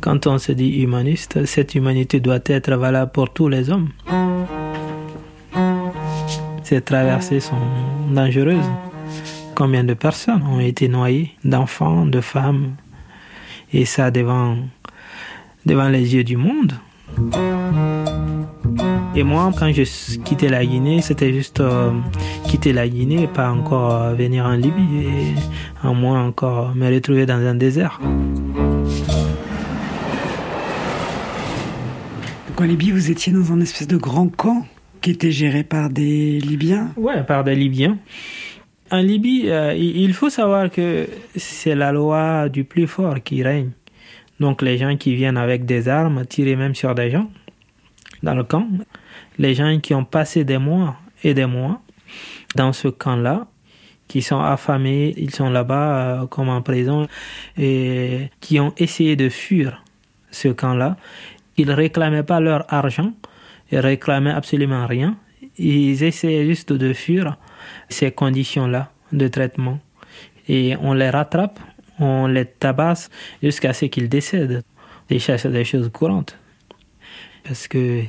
[0.00, 3.88] Quand on se dit humaniste, cette humanité doit être valable pour tous les hommes.
[6.62, 7.56] Ces traversées sont
[8.10, 8.70] dangereuses.
[9.54, 12.76] Combien de personnes ont été noyées, d'enfants, de femmes,
[13.72, 14.56] et ça devant,
[15.64, 16.74] devant les yeux du monde?
[19.14, 21.90] Et moi, quand je quittais la Guinée, c'était juste euh,
[22.46, 27.26] quitter la Guinée, pas encore euh, venir en Libye, et à moins encore me retrouver
[27.26, 28.00] dans un désert.
[32.48, 34.64] Donc en Libye, vous étiez dans un espèce de grand camp
[35.00, 36.92] qui était géré par des Libyens?
[36.96, 37.98] Ouais, par des Libyens.
[38.92, 43.70] En Libye, euh, il faut savoir que c'est la loi du plus fort qui règne.
[44.40, 47.30] Donc les gens qui viennent avec des armes tirer même sur des gens
[48.22, 48.66] dans le camp,
[49.38, 51.80] les gens qui ont passé des mois et des mois
[52.54, 53.46] dans ce camp-là,
[54.08, 57.06] qui sont affamés, ils sont là-bas euh, comme en prison,
[57.56, 59.84] et qui ont essayé de fuir
[60.32, 60.96] ce camp-là.
[61.56, 63.12] Ils ne réclamaient pas leur argent,
[63.70, 65.16] ils réclamaient absolument rien.
[65.58, 67.36] Ils essayaient juste de fuir
[67.88, 69.78] ces conditions-là de traitement.
[70.48, 71.60] Et on les rattrape,
[72.00, 73.10] on les tabasse
[73.42, 74.64] jusqu'à ce qu'ils décèdent.
[75.08, 76.39] Déjà, c'est des choses courantes.
[77.44, 78.02] Parce que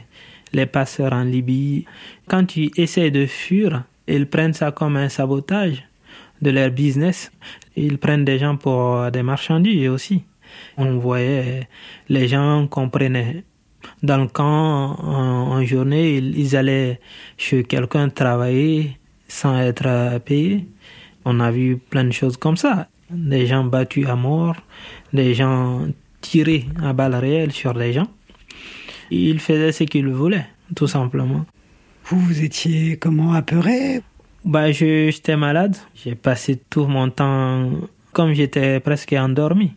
[0.54, 1.86] les passeurs en Libye,
[2.28, 5.84] quand tu essaies de fuir, ils prennent ça comme un sabotage
[6.42, 7.32] de leur business.
[7.76, 10.24] Ils prennent des gens pour des marchandises aussi.
[10.78, 11.68] On voyait
[12.10, 13.44] les gens comprenaient.
[14.04, 17.00] Dans le camp, en, journée, ils, allaient
[17.38, 20.68] chez quelqu'un travailler sans être payés.
[21.26, 22.88] On a vu plein de choses comme ça.
[23.10, 24.56] Des gens battus à mort,
[25.14, 25.88] des gens
[26.22, 28.08] tirés à balles réelles sur les gens.
[29.12, 31.46] Ils faisaient ce qu'ils voulaient, tout simplement.
[32.06, 34.02] Vous, vous étiez comment apeuré?
[34.46, 35.76] Bah, J'étais malade.
[35.94, 37.70] J'ai passé tout mon temps
[38.14, 39.74] comme j'étais presque endormi.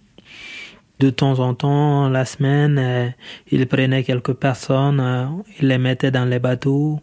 [1.01, 3.09] De temps en temps, la semaine, euh,
[3.51, 5.27] ils prenaient quelques personnes, euh,
[5.61, 7.01] ils les mettaient dans les bateaux,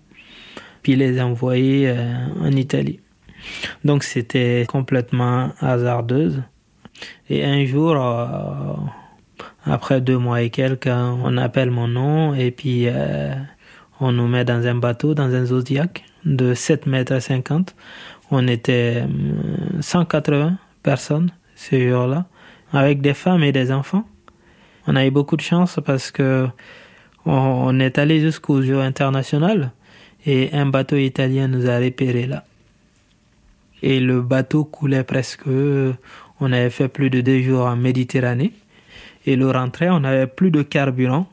[0.81, 3.01] puis les envoyaient euh, en Italie.
[3.83, 6.41] Donc c'était complètement hasardeuse.
[7.29, 7.95] Et un jour,
[9.65, 12.87] après deux mois et quelques, on appelle mon nom et puis
[13.99, 17.75] on nous met dans un bateau, dans un zodiac de 7 mètres 50.
[18.31, 19.03] On était
[19.79, 20.49] 180 euh,
[20.83, 22.25] personnes ce jour-là,
[22.73, 24.05] avec des femmes et des enfants.
[24.87, 26.47] On a eu beaucoup de chance parce que
[27.25, 29.71] on est allé jusqu'au jeu international
[30.25, 32.45] et un bateau italien nous a repérés là.
[33.83, 38.53] Et le bateau coulait presque, on avait fait plus de deux jours en Méditerranée.
[39.25, 41.27] Et le rentrée, on avait plus de carburant.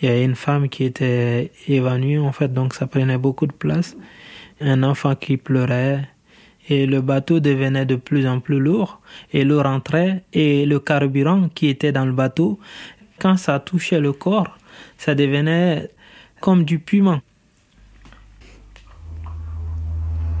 [0.00, 3.52] Il y a une femme qui était évanouie en fait, donc ça prenait beaucoup de
[3.52, 3.96] place
[4.60, 6.08] un enfant qui pleurait,
[6.68, 9.00] et le bateau devenait de plus en plus lourd,
[9.32, 12.58] et l'eau rentrait, et le carburant qui était dans le bateau,
[13.18, 14.58] quand ça touchait le corps,
[14.98, 15.90] ça devenait
[16.40, 17.20] comme du piment.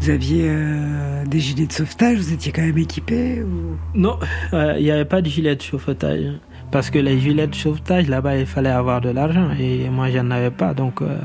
[0.00, 3.76] Vous aviez euh, des gilets de sauvetage, vous étiez quand même équipé ou...
[3.94, 4.18] Non,
[4.52, 6.38] euh, il n'y avait pas de gilets de sauvetage.
[6.70, 9.50] Parce que les gilets de sauvetage, là-bas, il fallait avoir de l'argent.
[9.58, 10.74] Et moi, j'en avais pas.
[10.74, 11.16] Donc, euh,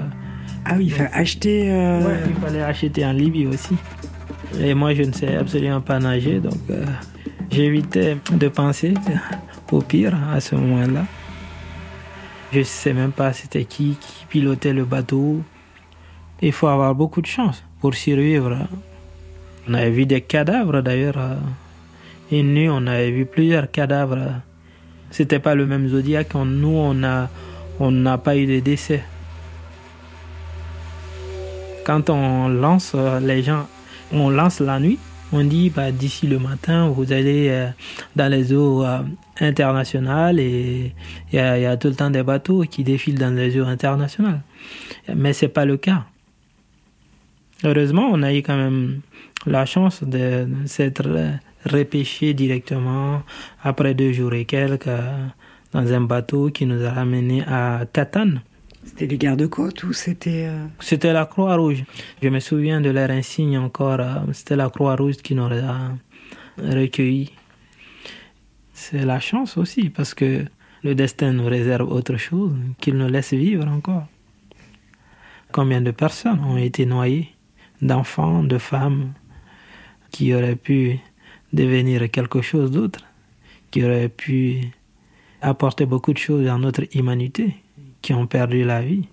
[0.65, 1.71] ah oui, il fallait acheter.
[1.71, 3.75] Euh, ouais, il fallait acheter en Libye aussi.
[4.59, 6.85] Et moi, je ne sais absolument pas nager, donc euh,
[7.49, 8.93] j'évitais de penser
[9.71, 11.05] au pire à ce moment-là.
[12.51, 15.41] Je ne sais même pas c'était qui qui pilotait le bateau.
[16.41, 18.57] Il faut avoir beaucoup de chance pour survivre.
[19.69, 21.37] On avait vu des cadavres d'ailleurs.
[22.31, 24.41] Une nuit, on avait vu plusieurs cadavres.
[25.11, 26.33] C'était pas le même zodiaque.
[26.35, 27.29] Nous, on a,
[27.79, 29.03] on n'a pas eu de décès.
[31.85, 33.67] Quand on lance euh, les gens,
[34.13, 34.99] on lance la nuit,
[35.33, 37.67] on dit bah, d'ici le matin, vous allez euh,
[38.15, 38.99] dans les eaux euh,
[39.39, 40.93] internationales et
[41.33, 44.41] il y, a tout le temps des bateaux qui défilent dans les eaux internationales.
[45.13, 46.05] Mais c'est pas le cas.
[47.63, 49.01] Heureusement, on a eu quand même
[49.45, 51.03] la chance de s'être
[51.65, 53.23] repêché directement
[53.63, 54.89] après deux jours et quelques
[55.71, 58.41] dans un bateau qui nous a ramené à Tatane.
[58.83, 60.47] C'était les gardes-côtes ou c'était...
[60.47, 61.83] Euh, c'était la Croix-Rouge.
[62.21, 63.99] Je me souviens de leur insigne encore.
[63.99, 65.91] Euh, c'était la Croix-Rouge qui nous a
[66.57, 67.31] recueillis.
[68.73, 70.45] C'est la chance aussi parce que
[70.83, 74.07] le destin nous réserve autre chose, qu'il nous laisse vivre encore.
[75.51, 77.29] Combien de personnes ont été noyées,
[77.81, 79.13] d'enfants, de femmes,
[80.09, 80.99] qui auraient pu
[81.53, 82.99] devenir quelque chose d'autre,
[83.71, 84.61] qui auraient pu
[85.41, 87.55] apporter beaucoup de choses à notre humanité
[88.01, 89.07] qui ont perdu la vie.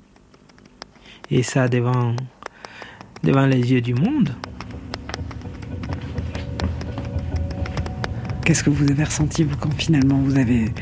[1.31, 2.17] Et ça devant,
[3.23, 4.35] devant les yeux du monde.
[8.45, 10.73] Qu'est-ce que vous avez ressenti vous, quand finalement vous avez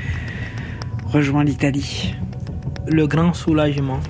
[1.07, 2.15] rejoint l'Italie?
[2.87, 4.01] Le grand soulagement.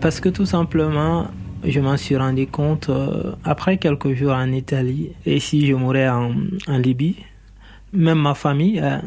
[0.00, 1.28] Parce que tout simplement,
[1.66, 5.12] je m'en suis rendu compte euh, après quelques jours en Italie.
[5.24, 6.34] Et si je mourais en,
[6.68, 7.16] Libye,
[7.92, 8.98] même ma famille euh,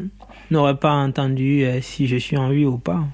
[0.50, 3.04] n'aurait pas entendu euh, si je suis en vie ou pas.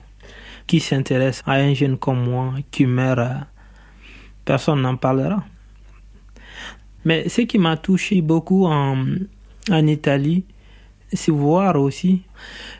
[0.66, 3.20] Qui s'intéresse à un jeune comme moi qui meurt,
[4.46, 5.44] personne n'en parlera.
[7.04, 8.96] Mais ce qui m'a touché beaucoup en,
[9.70, 10.44] Italie,
[11.28, 12.22] voir aussi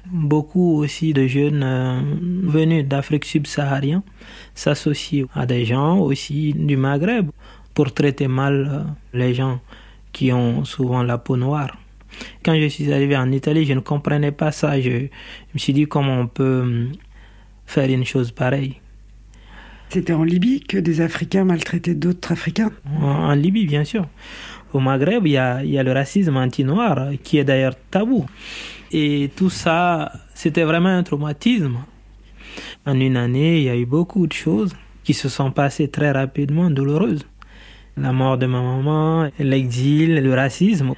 [0.07, 2.01] beaucoup aussi de jeunes euh,
[2.43, 4.03] venus d'Afrique subsaharienne
[4.55, 7.31] s'associer à des gens aussi du Maghreb
[7.75, 9.61] pour traiter mal euh, les gens
[10.13, 11.77] qui ont souvent la peau noire.
[12.45, 14.81] Quand je suis arrivé en Italie, je ne comprenais pas ça.
[14.81, 16.93] Je, je me suis dit comment on peut hum,
[17.67, 18.77] faire une chose pareille.
[19.91, 24.07] C'était en Libye que des Africains maltraitaient d'autres Africains en, Libye, bien sûr.
[24.73, 28.27] Au Maghreb, il y a, le racisme anti-noir qui est d'ailleurs tabou.
[28.91, 31.79] Et tout ça, c'était vraiment un traumatisme.
[32.87, 36.11] En une année, il y a eu beaucoup de choses qui se sont passées très
[36.11, 37.27] rapidement, douloureuses.
[37.97, 40.95] La mort de ma maman, l'exil, le racisme,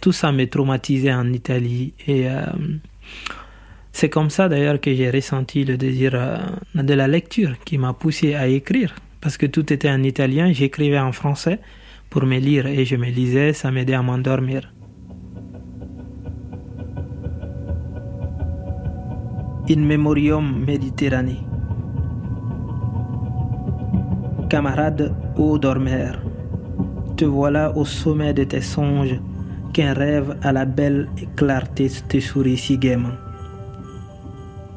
[0.00, 1.94] tout ça m'a traumatisé en Italie.
[2.06, 2.46] Et euh,
[3.94, 6.36] c'est comme ça d'ailleurs que j'ai ressenti le désir euh,
[6.74, 8.92] de la lecture qui m'a poussé à écrire.
[9.20, 11.60] Parce que tout était en italien, j'écrivais en français
[12.10, 14.74] pour me lire et je me lisais, ça m'aidait à m'endormir.
[19.70, 21.46] In Memoriam Méditerranée.
[24.50, 26.20] Camarade ô dormeur,
[27.16, 29.20] te voilà au sommet de tes songes,
[29.72, 33.16] qu'un rêve à la belle clarté te sourit si gaiement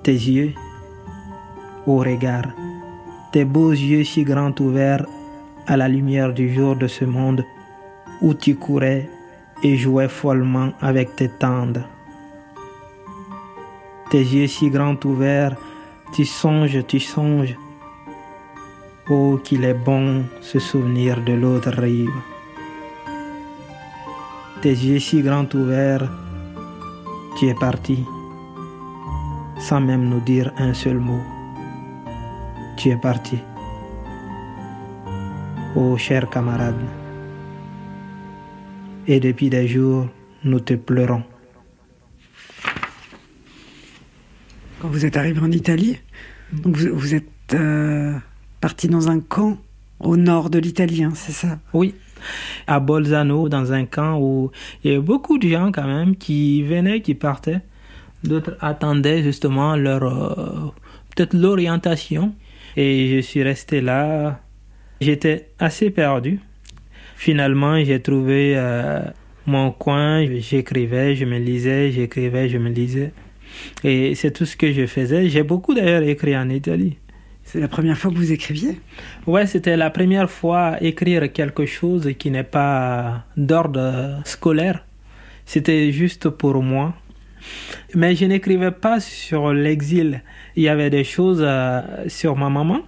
[0.07, 0.53] tes yeux,
[1.85, 2.47] au regard,
[3.33, 5.05] tes beaux yeux si grands ouverts
[5.65, 7.43] à la lumière du jour de ce monde
[8.21, 9.09] où tu courais
[9.63, 11.85] et jouais follement avec tes tendres.
[14.09, 15.57] Tes yeux si grands ouverts,
[16.13, 17.57] tu songes, tu songes.
[19.09, 22.21] Oh, qu'il est bon se souvenir de l'autre rive.
[24.61, 26.09] Tes yeux si grands ouverts,
[27.37, 28.05] tu es parti
[29.59, 31.21] sans même nous dire un seul mot.
[32.77, 33.37] Tu es parti.
[35.75, 36.75] Oh cher camarade,
[39.07, 40.07] et depuis des jours,
[40.43, 41.23] nous te pleurons.
[44.79, 45.97] Quand vous êtes arrivé en Italie,
[46.51, 48.13] vous, êtes euh,
[48.59, 49.57] parti dans un camp
[49.99, 51.59] au nord de l'Italie, hein, c'est ça?
[51.73, 51.95] Oui,
[52.67, 54.51] à Bolzano, dans un camp où
[54.83, 57.61] il y avait beaucoup de gens quand même qui venaient, qui partaient.
[58.23, 60.71] D'autres attendaient justement leur euh,
[61.15, 62.33] peut-être l'orientation
[62.75, 64.39] et je suis resté là.
[65.01, 66.39] J'étais assez perdu.
[67.15, 69.01] Finalement, j'ai trouvé euh,
[69.45, 70.25] mon coin.
[70.39, 73.11] J'écrivais, je me lisais, j'écrivais, je me lisais.
[73.83, 75.29] Et c'est tout ce que je faisais.
[75.29, 76.97] J'ai beaucoup d'ailleurs écrit en Italie.
[77.43, 78.77] C'est la première fois que vous écriviez?
[79.25, 84.83] Ouais, c'était la première fois écrire quelque chose qui n'est pas d'ordre scolaire.
[85.45, 86.93] C'était juste pour moi.
[87.95, 90.21] Mais je n'écrivais pas sur l'exil.
[90.55, 92.81] Il y avait des choses euh, sur ma maman,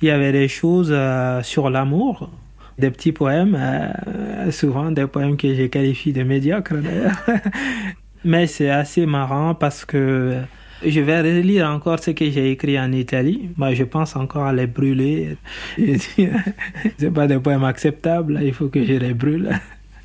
[0.00, 2.30] il y avait des choses euh, sur l'amour,
[2.78, 7.16] des petits poèmes, euh, souvent des poèmes que je qualifie de médiocres d'ailleurs.
[8.24, 10.38] Mais c'est assez marrant parce que
[10.84, 13.50] je vais relire encore ce que j'ai écrit en Italie.
[13.56, 15.36] Moi, je pense encore à les brûler.
[15.78, 19.50] c'est pas des poèmes acceptables, il faut que je les brûle.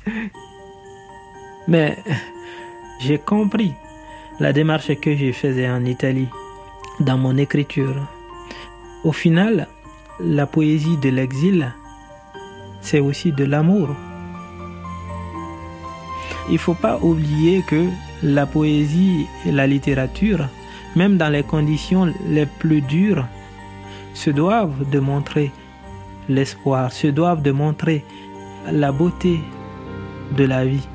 [1.68, 1.96] Mais
[3.00, 3.72] j'ai compris
[4.38, 6.28] la démarche que je faisais en Italie
[7.00, 7.96] dans mon écriture.
[9.04, 9.68] Au final,
[10.20, 11.72] la poésie de l'exil,
[12.82, 13.88] c'est aussi de l'amour.
[16.48, 17.86] Il ne faut pas oublier que
[18.22, 20.46] la poésie et la littérature,
[20.94, 23.24] même dans les conditions les plus dures,
[24.12, 25.52] se doivent de montrer
[26.28, 28.04] l'espoir, se doivent de montrer
[28.70, 29.40] la beauté
[30.36, 30.86] de la vie.